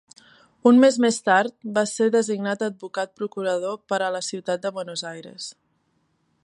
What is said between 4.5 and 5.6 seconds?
de Buenos Aires.